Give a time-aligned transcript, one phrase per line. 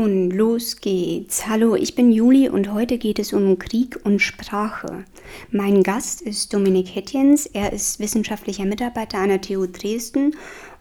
[0.00, 1.46] Und los geht's.
[1.46, 5.04] Hallo, ich bin Juli und heute geht es um Krieg und Sprache.
[5.50, 7.44] Mein Gast ist Dominik Hetjens.
[7.44, 10.36] Er ist wissenschaftlicher Mitarbeiter an der TU Dresden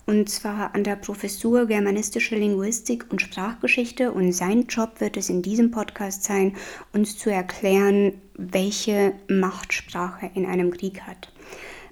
[0.05, 4.13] und zwar an der Professur Germanistische Linguistik und Sprachgeschichte.
[4.13, 6.55] Und sein Job wird es in diesem Podcast sein,
[6.93, 11.29] uns zu erklären, welche Macht Sprache in einem Krieg hat.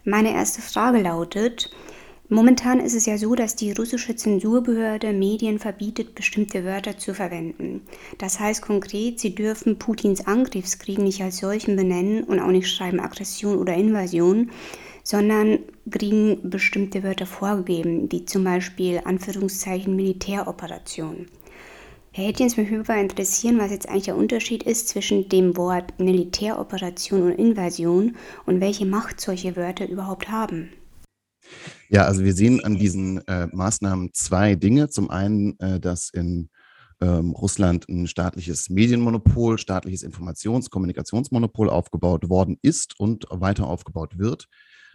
[0.05, 1.71] Meine erste Frage lautet,
[2.29, 7.83] Momentan ist es ja so, dass die russische Zensurbehörde Medien verbietet, bestimmte Wörter zu verwenden.
[8.17, 12.99] Das heißt konkret, sie dürfen Putins Angriffskrieg nicht als solchen benennen und auch nicht schreiben
[12.99, 14.51] Aggression oder Invasion,
[15.03, 15.59] sondern
[15.89, 21.27] kriegen bestimmte Wörter vorgegeben, wie zum Beispiel Anführungszeichen Militäroperation.
[22.11, 27.21] Herr Hetjens, mich würde interessieren, was jetzt eigentlich der Unterschied ist zwischen dem Wort Militäroperation
[27.21, 30.73] und Invasion und welche Macht solche Wörter überhaupt haben.
[31.89, 34.89] Ja, also wir sehen an diesen äh, Maßnahmen zwei Dinge.
[34.89, 36.49] Zum einen, äh, dass in
[36.99, 44.47] ähm, Russland ein staatliches Medienmonopol, staatliches Informations-, Kommunikationsmonopol aufgebaut worden ist und weiter aufgebaut wird,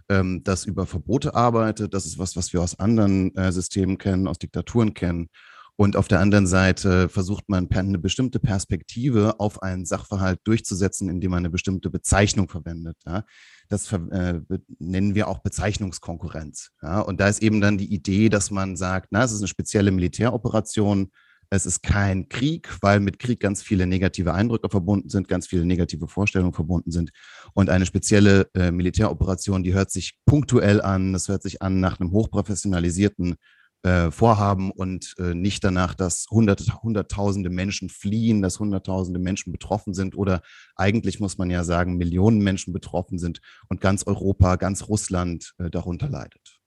[0.09, 1.95] ähm, das über Verbote arbeitet.
[1.95, 5.29] Das ist was, was wir aus anderen äh, Systemen kennen, aus Diktaturen kennen.
[5.77, 11.31] Und auf der anderen Seite versucht man eine bestimmte Perspektive auf einen Sachverhalt durchzusetzen, indem
[11.31, 12.99] man eine bestimmte Bezeichnung verwendet.
[13.07, 13.25] Ja.
[13.69, 14.41] Das äh,
[14.79, 16.73] nennen wir auch Bezeichnungskonkurrenz.
[16.83, 17.01] Ja.
[17.01, 19.91] Und da ist eben dann die Idee, dass man sagt, na, es ist eine spezielle
[19.91, 21.11] Militäroperation.
[21.49, 25.67] Es ist kein Krieg, weil mit Krieg ganz viele negative Eindrücke verbunden sind, ganz viele
[25.67, 27.11] negative Vorstellungen verbunden sind.
[27.55, 31.99] Und eine spezielle äh, Militäroperation, die hört sich punktuell an, das hört sich an nach
[31.99, 33.37] einem hochprofessionalisierten
[33.83, 39.95] äh, vorhaben und äh, nicht danach, dass hunderte, hunderttausende Menschen fliehen, dass hunderttausende Menschen betroffen
[39.95, 40.43] sind oder
[40.77, 45.71] eigentlich muss man ja sagen, Millionen Menschen betroffen sind und ganz Europa, ganz Russland äh,
[45.71, 46.63] darunter leidet.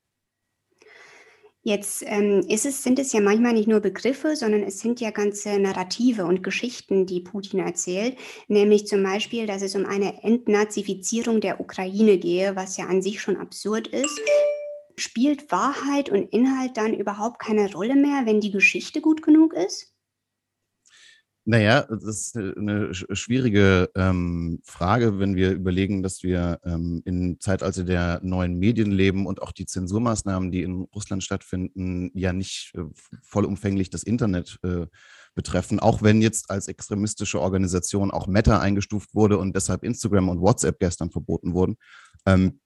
[1.68, 5.58] Jetzt ähm, es, sind es ja manchmal nicht nur Begriffe, sondern es sind ja ganze
[5.58, 8.18] Narrative und Geschichten, die Putin erzählt.
[8.48, 13.20] Nämlich zum Beispiel, dass es um eine Entnazifizierung der Ukraine gehe, was ja an sich
[13.20, 14.22] schon absurd ist.
[14.98, 19.96] Spielt Wahrheit und Inhalt dann überhaupt keine Rolle mehr, wenn die Geschichte gut genug ist?
[21.48, 27.84] Naja, das ist eine schwierige ähm, Frage, wenn wir überlegen, dass wir ähm, im Zeitalter
[27.84, 32.82] der neuen Medien leben und auch die Zensurmaßnahmen, die in Russland stattfinden, ja nicht äh,
[33.22, 34.88] vollumfänglich das Internet äh,
[35.36, 40.42] betreffen, auch wenn jetzt als extremistische Organisation auch Meta eingestuft wurde und deshalb Instagram und
[40.42, 41.78] WhatsApp gestern verboten wurden.
[42.26, 42.60] Ähm,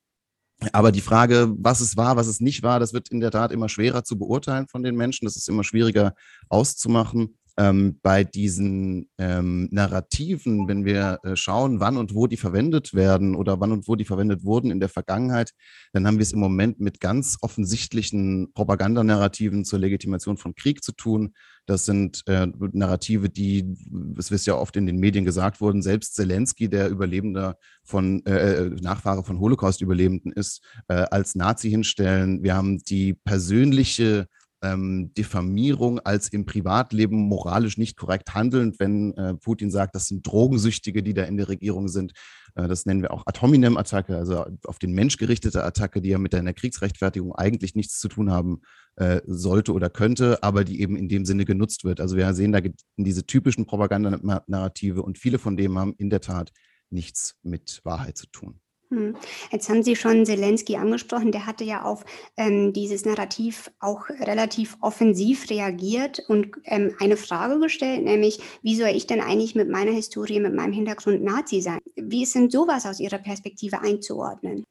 [0.72, 3.52] aber die Frage, was es war, was es nicht war, das wird in der Tat
[3.52, 5.24] immer schwerer zu beurteilen von den Menschen.
[5.24, 6.14] Das ist immer schwieriger
[6.48, 7.38] auszumachen.
[7.60, 13.34] Ähm, bei diesen ähm, Narrativen, wenn wir äh, schauen, wann und wo die verwendet werden
[13.34, 15.52] oder wann und wo die verwendet wurden in der Vergangenheit,
[15.92, 20.92] dann haben wir es im Moment mit ganz offensichtlichen Propagandanarrativen zur Legitimation von Krieg zu
[20.92, 21.34] tun.
[21.66, 23.76] Das sind äh, Narrative, die,
[24.16, 28.54] es ist ja oft in den Medien gesagt wurden, selbst Zelensky, der Überlebender von, äh,
[28.54, 32.42] äh, Nachfahre von Holocaust-Überlebenden ist, äh, als Nazi hinstellen.
[32.42, 34.28] Wir haben die persönliche
[34.62, 40.26] ähm, Diffamierung als im Privatleben moralisch nicht korrekt handelnd, wenn äh, Putin sagt, das sind
[40.26, 42.12] Drogensüchtige, die da in der Regierung sind.
[42.54, 46.18] Äh, das nennen wir auch Ad hominem-Attacke, also auf den Mensch gerichtete Attacke, die ja
[46.18, 48.60] mit einer Kriegsrechtfertigung eigentlich nichts zu tun haben
[48.96, 52.00] äh, sollte oder könnte, aber die eben in dem Sinne genutzt wird.
[52.00, 52.60] Also wir sehen da
[52.96, 56.52] diese typischen Propagandanarrative und viele von denen haben in der Tat
[56.90, 58.60] nichts mit Wahrheit zu tun.
[58.90, 59.14] Hm.
[59.52, 62.04] Jetzt haben Sie schon Zelensky angesprochen, der hatte ja auf
[62.36, 68.88] ähm, dieses Narrativ auch relativ offensiv reagiert und ähm, eine Frage gestellt, nämlich, wie soll
[68.88, 71.78] ich denn eigentlich mit meiner Historie, mit meinem Hintergrund Nazi sein?
[71.94, 74.64] Wie ist denn sowas aus Ihrer Perspektive einzuordnen?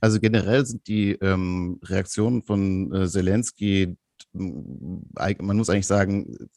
[0.00, 3.96] Also generell sind die ähm, Reaktionen von äh, Zelensky,
[4.32, 6.48] man muss eigentlich sagen,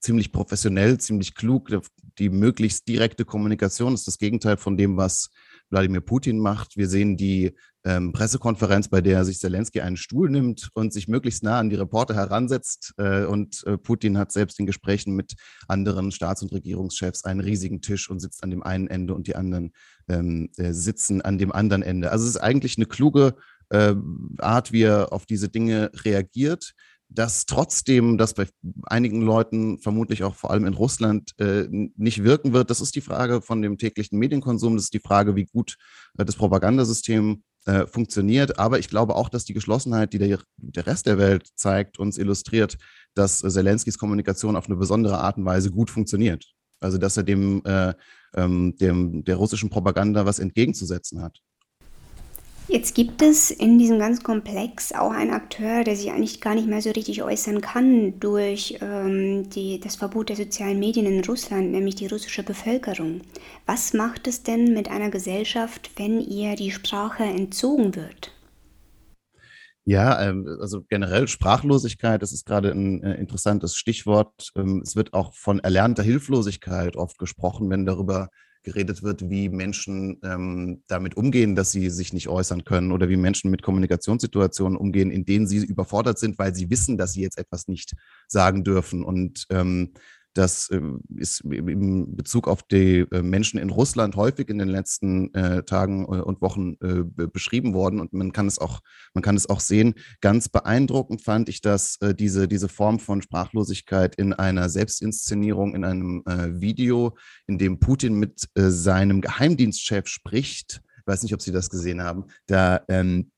[0.00, 1.70] ziemlich professionell, ziemlich klug.
[2.18, 5.30] Die möglichst direkte Kommunikation ist das Gegenteil von dem, was
[5.70, 6.76] Wladimir Putin macht.
[6.76, 7.52] Wir sehen die
[7.84, 11.76] ähm, Pressekonferenz, bei der sich Zelensky einen Stuhl nimmt und sich möglichst nah an die
[11.76, 12.94] Reporter heransetzt.
[12.98, 15.34] Äh, und äh, Putin hat selbst in Gesprächen mit
[15.68, 19.36] anderen Staats- und Regierungschefs einen riesigen Tisch und sitzt an dem einen Ende und die
[19.36, 19.72] anderen
[20.08, 22.10] ähm, äh, sitzen an dem anderen Ende.
[22.10, 23.36] Also es ist eigentlich eine kluge
[23.70, 23.94] äh,
[24.38, 26.74] Art, wie er auf diese Dinge reagiert
[27.08, 28.46] dass trotzdem das bei
[28.84, 32.70] einigen Leuten, vermutlich auch vor allem in Russland, äh, nicht wirken wird.
[32.70, 35.76] Das ist die Frage von dem täglichen Medienkonsum, das ist die Frage, wie gut
[36.18, 38.58] äh, das Propagandasystem äh, funktioniert.
[38.58, 42.18] Aber ich glaube auch, dass die Geschlossenheit, die der, der Rest der Welt zeigt, uns
[42.18, 42.76] illustriert,
[43.14, 46.44] dass Zelenskys Kommunikation auf eine besondere Art und Weise gut funktioniert.
[46.80, 47.94] Also dass er dem, äh,
[48.34, 51.40] ähm, dem der russischen Propaganda was entgegenzusetzen hat.
[52.68, 56.66] Jetzt gibt es in diesem ganzen Komplex auch einen Akteur, der sich eigentlich gar nicht
[56.66, 61.70] mehr so richtig äußern kann durch ähm, die, das Verbot der sozialen Medien in Russland,
[61.70, 63.20] nämlich die russische Bevölkerung.
[63.66, 68.32] Was macht es denn mit einer Gesellschaft, wenn ihr die Sprache entzogen wird?
[69.84, 74.50] Ja, ähm, also generell Sprachlosigkeit, das ist gerade ein äh, interessantes Stichwort.
[74.56, 78.28] Ähm, es wird auch von erlernter Hilflosigkeit oft gesprochen, wenn darüber
[78.66, 83.16] geredet wird, wie Menschen ähm, damit umgehen, dass sie sich nicht äußern können oder wie
[83.16, 87.38] Menschen mit Kommunikationssituationen umgehen, in denen sie überfordert sind, weil sie wissen, dass sie jetzt
[87.38, 87.94] etwas nicht
[88.26, 89.04] sagen dürfen.
[89.04, 89.92] Und ähm,
[90.36, 90.80] das äh,
[91.16, 96.04] ist in Bezug auf die äh, Menschen in Russland häufig in den letzten äh, Tagen
[96.04, 98.00] äh, und Wochen äh, beschrieben worden.
[98.00, 98.80] Und man kann es auch,
[99.14, 99.94] man kann es auch sehen.
[100.20, 105.84] Ganz beeindruckend fand ich das, äh, diese, diese Form von Sprachlosigkeit in einer Selbstinszenierung, in
[105.84, 107.16] einem Video,
[107.46, 110.82] in dem Putin mit seinem Geheimdienstchef spricht.
[110.98, 112.24] Ich weiß nicht, ob Sie das gesehen haben.
[112.46, 113.30] Da ähm,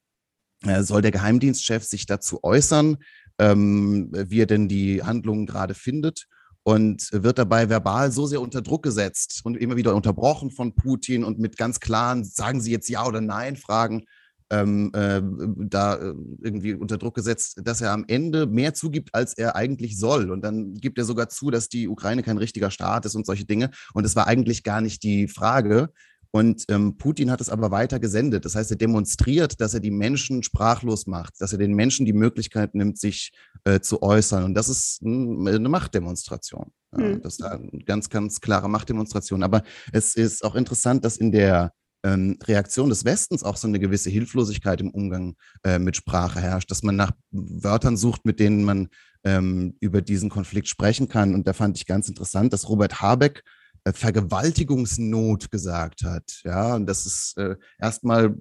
[0.81, 2.99] soll der Geheimdienstchef sich dazu äußern,
[3.39, 6.27] ähm, wie er denn die Handlungen gerade findet
[6.65, 11.25] und wird dabei verbal so sehr unter Druck gesetzt und immer wieder unterbrochen von Putin
[11.25, 14.05] und mit ganz klaren, sagen Sie jetzt ja oder nein, Fragen
[14.51, 15.21] ähm, äh,
[15.69, 19.99] da äh, irgendwie unter Druck gesetzt, dass er am Ende mehr zugibt, als er eigentlich
[19.99, 20.31] soll.
[20.31, 23.45] Und dann gibt er sogar zu, dass die Ukraine kein richtiger Staat ist und solche
[23.45, 23.71] Dinge.
[23.93, 25.91] Und es war eigentlich gar nicht die Frage.
[26.31, 28.45] Und ähm, Putin hat es aber weiter gesendet.
[28.45, 32.13] Das heißt, er demonstriert, dass er die Menschen sprachlos macht, dass er den Menschen die
[32.13, 33.33] Möglichkeit nimmt, sich
[33.69, 34.45] äh, zu äußern.
[34.45, 36.73] Und das ist eine Machtdemonstration.
[36.93, 37.21] Mhm.
[37.23, 39.43] Das ist eine ganz, ganz klare Machtdemonstration.
[39.43, 39.63] Aber
[39.93, 41.73] es ist auch interessant, dass in der
[42.03, 45.35] ähm, Reaktion des Westens auch so eine gewisse Hilflosigkeit im Umgang
[45.65, 48.89] äh, mit Sprache herrscht, dass man nach Wörtern sucht, mit denen man
[49.25, 51.35] ähm, über diesen Konflikt sprechen kann.
[51.35, 53.43] Und da fand ich ganz interessant, dass Robert Habeck
[53.85, 56.41] äh, Vergewaltigungsnot gesagt hat.
[56.45, 58.35] Ja, und das ist äh, erstmal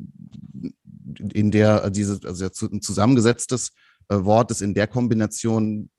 [1.33, 3.71] in der, äh, diese, also ein zusammengesetztes
[4.09, 5.89] Wort, das in der Kombination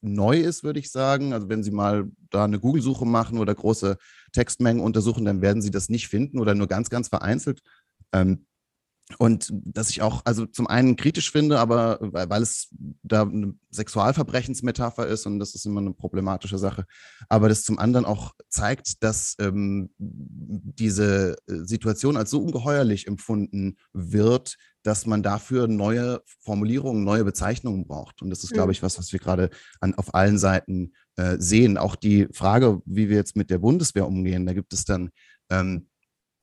[0.00, 1.32] neu ist, würde ich sagen.
[1.32, 3.96] Also wenn Sie mal da eine Google-Suche machen oder große
[4.32, 7.60] Textmengen untersuchen, dann werden Sie das nicht finden oder nur ganz, ganz vereinzelt.
[8.12, 8.46] Ähm,
[9.18, 15.06] und dass ich auch, also zum einen kritisch finde, aber weil es da eine Sexualverbrechensmetapher
[15.06, 16.86] ist und das ist immer eine problematische Sache,
[17.28, 23.76] aber das zum anderen auch zeigt, dass ähm, diese äh, Situation als so ungeheuerlich empfunden
[23.92, 28.22] wird, dass man dafür neue Formulierungen, neue Bezeichnungen braucht.
[28.22, 28.72] Und das ist, glaube mhm.
[28.72, 29.50] ich, was, was wir gerade
[29.96, 31.76] auf allen Seiten äh, sehen.
[31.76, 35.10] Auch die Frage, wie wir jetzt mit der Bundeswehr umgehen, da gibt es dann
[35.50, 35.88] ähm,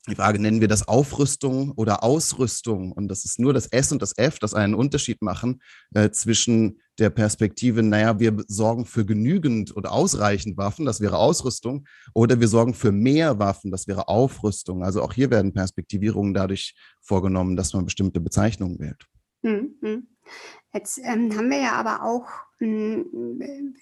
[0.08, 2.92] die Frage, nennen wir das Aufrüstung oder Ausrüstung?
[2.92, 5.62] Und das ist nur das S und das F, das einen Unterschied machen
[5.94, 11.88] äh, zwischen der Perspektive, naja, wir sorgen für genügend oder ausreichend Waffen, das wäre Ausrüstung,
[12.14, 14.84] oder wir sorgen für mehr Waffen, das wäre Aufrüstung.
[14.84, 19.06] Also auch hier werden Perspektivierungen dadurch vorgenommen, dass man bestimmte Bezeichnungen wählt.
[19.42, 20.08] Mhm.
[20.74, 22.28] Jetzt ähm, haben wir ja aber auch
[22.60, 23.76] ähm,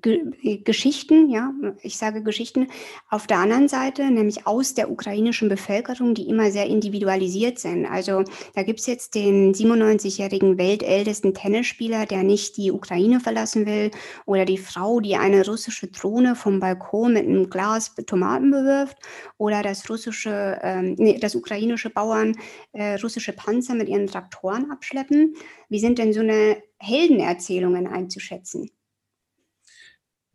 [0.00, 1.52] Ge Geschichten, ja,
[1.82, 2.68] ich sage Geschichten,
[3.10, 7.84] auf der anderen Seite, nämlich aus der ukrainischen Bevölkerung, die immer sehr individualisiert sind.
[7.84, 8.22] Also
[8.54, 13.90] da gibt es jetzt den 97-jährigen weltältesten Tennisspieler, der nicht die Ukraine verlassen will,
[14.24, 18.98] oder die Frau, die eine russische Drohne vom Balkon mit einem Glas Tomaten bewirft,
[19.36, 22.36] oder das russische, ähm, nee, das ukrainische Bauern
[22.72, 25.34] äh, russische Panzer mit ihren Traktoren abschleppen.
[25.68, 28.70] Wie sind denn so eine Heldenerzählungen einzuschätzen?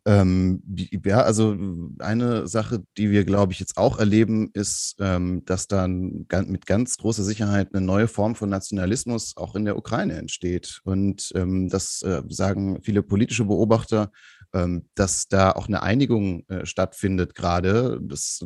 [0.04, 0.62] Ähm,
[1.04, 1.56] ja, also
[2.00, 6.96] eine Sache, die wir, glaube ich, jetzt auch erleben, ist, ähm, dass dann mit ganz
[6.96, 10.80] großer Sicherheit eine neue Form von Nationalismus auch in der Ukraine entsteht.
[10.82, 14.10] Und ähm, das äh, sagen viele politische Beobachter,
[14.52, 18.00] ähm, dass da auch eine Einigung äh, stattfindet gerade.
[18.02, 18.44] Das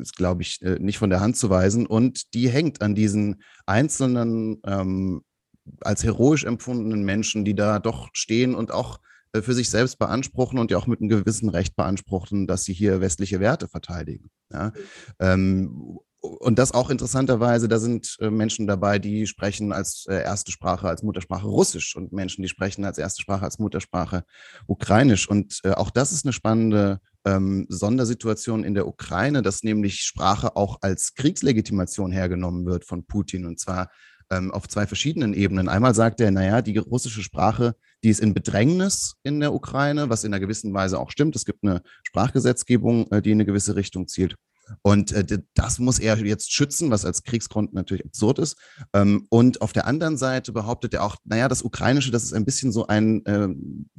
[0.00, 1.86] ist, glaube ich, äh, nicht von der Hand zu weisen.
[1.86, 5.22] Und die hängt an diesen einzelnen ähm,
[5.80, 8.98] als heroisch empfundenen Menschen, die da doch stehen und auch
[9.42, 13.00] für sich selbst beanspruchen und ja auch mit einem gewissen Recht beanspruchen, dass sie hier
[13.00, 14.30] westliche Werte verteidigen.
[14.52, 14.72] Ja?
[15.20, 20.50] Ähm, und das auch interessanterweise, da sind äh, Menschen dabei, die sprechen als äh, erste
[20.50, 24.24] Sprache, als Muttersprache Russisch und Menschen, die sprechen als erste Sprache, als Muttersprache
[24.66, 25.28] Ukrainisch.
[25.28, 30.78] Und auch das ist eine spannende ähm, Sondersituation in der Ukraine, dass nämlich Sprache auch
[30.80, 33.46] als Kriegslegitimation hergenommen wird von Putin.
[33.46, 33.90] Und zwar
[34.30, 35.68] ähm, auf zwei verschiedenen Ebenen.
[35.68, 40.24] Einmal sagt er, naja, die russische Sprache, die ist in Bedrängnis in der Ukraine, was
[40.24, 41.36] in einer gewissen Weise auch stimmt.
[41.36, 44.36] Es gibt eine Sprachgesetzgebung, äh, die in eine gewisse Richtung zielt.
[44.82, 48.56] Und äh, das muss er jetzt schützen, was als Kriegsgrund natürlich absurd ist.
[48.92, 52.44] Ähm, und auf der anderen Seite behauptet er auch, naja, das Ukrainische, das ist ein
[52.44, 53.48] bisschen so ein äh,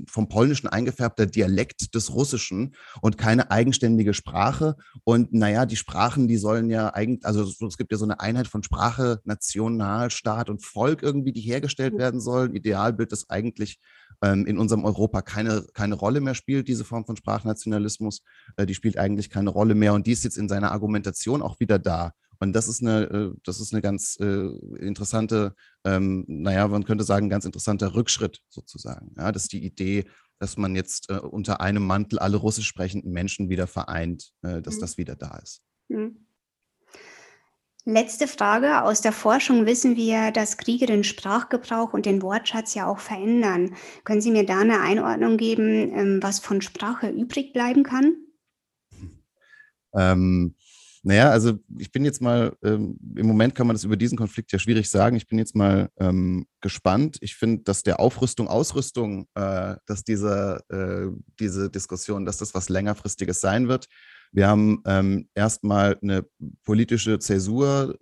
[0.07, 4.75] vom Polnischen eingefärbter Dialekt des Russischen und keine eigenständige Sprache.
[5.03, 8.47] Und naja, die Sprachen, die sollen ja eigentlich, also es gibt ja so eine Einheit
[8.47, 12.55] von Sprache, Nationalstaat und Volk irgendwie, die hergestellt werden soll.
[12.55, 13.79] Idealbild, das eigentlich
[14.21, 18.21] ähm, in unserem Europa keine, keine Rolle mehr spielt, diese Form von Sprachnationalismus.
[18.55, 21.59] Äh, die spielt eigentlich keine Rolle mehr und die ist jetzt in seiner Argumentation auch
[21.59, 22.13] wieder da.
[22.39, 24.47] Und das ist eine, äh, das ist eine ganz äh,
[24.79, 25.53] interessante,
[25.85, 29.13] ähm, naja, man könnte sagen, ganz interessanter Rückschritt sozusagen.
[29.17, 30.05] Ja, das ist die Idee,
[30.39, 34.75] dass man jetzt äh, unter einem Mantel alle russisch sprechenden Menschen wieder vereint, äh, dass
[34.75, 34.81] mhm.
[34.81, 35.61] das wieder da ist.
[35.87, 36.27] Mhm.
[37.85, 38.83] Letzte Frage.
[38.83, 43.75] Aus der Forschung wissen wir, dass Kriege den Sprachgebrauch und den Wortschatz ja auch verändern.
[44.03, 48.26] Können Sie mir da eine Einordnung geben, ähm, was von Sprache übrig bleiben kann?
[49.97, 50.55] Ähm,
[51.03, 54.51] naja, also ich bin jetzt mal, ähm, im Moment kann man das über diesen Konflikt
[54.51, 55.15] ja schwierig sagen.
[55.15, 57.17] Ich bin jetzt mal ähm, gespannt.
[57.21, 62.69] Ich finde, dass der Aufrüstung, Ausrüstung, äh, dass diese, äh, diese Diskussion, dass das was
[62.69, 63.87] längerfristiges sein wird.
[64.33, 66.25] Wir haben ähm, erstmal eine
[66.63, 67.97] politische Zäsur,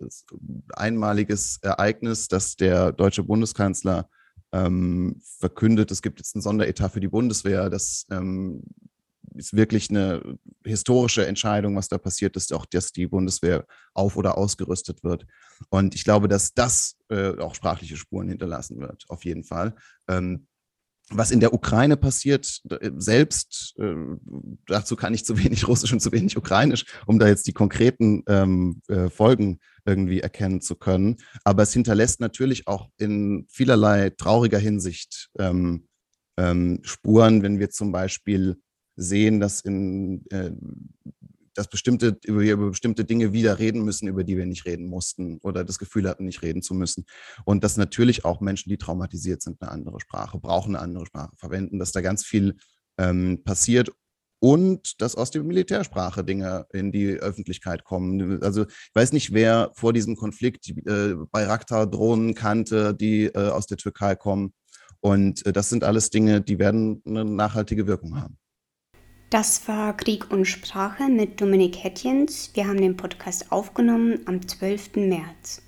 [0.74, 4.08] einmaliges Ereignis, dass der deutsche Bundeskanzler
[4.52, 7.70] ähm, verkündet, es gibt jetzt einen Sonderetat für die Bundeswehr.
[7.70, 8.62] Das ähm,
[9.34, 14.36] ist wirklich eine historische Entscheidung, was da passiert ist, auch dass die Bundeswehr auf- oder
[14.36, 15.26] ausgerüstet wird.
[15.70, 19.74] Und ich glaube, dass das äh, auch sprachliche Spuren hinterlassen wird, auf jeden Fall.
[20.08, 20.46] Ähm,
[21.10, 23.94] was in der Ukraine passiert, äh, selbst, äh,
[24.66, 28.24] dazu kann ich zu wenig Russisch und zu wenig Ukrainisch, um da jetzt die konkreten
[28.26, 31.16] ähm, äh, Folgen irgendwie erkennen zu können.
[31.44, 35.86] Aber es hinterlässt natürlich auch in vielerlei trauriger Hinsicht ähm,
[36.36, 38.60] ähm, Spuren, wenn wir zum Beispiel
[38.96, 40.52] sehen, dass in äh,
[41.56, 45.38] dass bestimmte, über, über bestimmte Dinge wieder reden müssen, über die wir nicht reden mussten
[45.42, 47.06] oder das Gefühl hatten, nicht reden zu müssen.
[47.44, 51.34] Und dass natürlich auch Menschen, die traumatisiert sind, eine andere Sprache brauchen, eine andere Sprache
[51.36, 52.56] verwenden, dass da ganz viel
[52.98, 53.90] ähm, passiert
[54.38, 58.42] und dass aus der Militärsprache Dinge in die Öffentlichkeit kommen.
[58.42, 63.78] Also ich weiß nicht, wer vor diesem Konflikt äh, Bayraktar-Drohnen kannte, die äh, aus der
[63.78, 64.52] Türkei kommen.
[65.00, 68.38] Und äh, das sind alles Dinge, die werden eine nachhaltige Wirkung haben.
[69.28, 72.52] Das war Krieg und Sprache mit Dominik Hettjens.
[72.54, 74.94] Wir haben den Podcast aufgenommen am 12.
[74.94, 75.65] März.